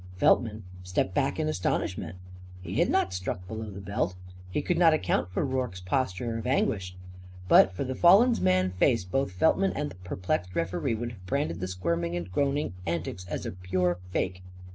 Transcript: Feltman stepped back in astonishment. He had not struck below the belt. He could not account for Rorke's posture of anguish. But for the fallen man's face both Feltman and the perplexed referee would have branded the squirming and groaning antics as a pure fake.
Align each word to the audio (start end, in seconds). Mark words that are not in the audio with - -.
Feltman 0.17 0.63
stepped 0.81 1.13
back 1.13 1.39
in 1.39 1.47
astonishment. 1.47 2.15
He 2.63 2.79
had 2.79 2.89
not 2.89 3.13
struck 3.13 3.47
below 3.47 3.69
the 3.69 3.79
belt. 3.81 4.15
He 4.49 4.63
could 4.63 4.79
not 4.79 4.95
account 4.95 5.29
for 5.29 5.45
Rorke's 5.45 5.79
posture 5.79 6.39
of 6.39 6.47
anguish. 6.47 6.95
But 7.47 7.71
for 7.75 7.83
the 7.83 7.93
fallen 7.93 8.33
man's 8.43 8.73
face 8.73 9.03
both 9.05 9.31
Feltman 9.31 9.73
and 9.75 9.91
the 9.91 9.95
perplexed 9.97 10.55
referee 10.55 10.95
would 10.95 11.11
have 11.11 11.25
branded 11.27 11.59
the 11.59 11.67
squirming 11.67 12.15
and 12.15 12.31
groaning 12.31 12.73
antics 12.87 13.27
as 13.27 13.45
a 13.45 13.51
pure 13.51 13.99
fake. 14.09 14.41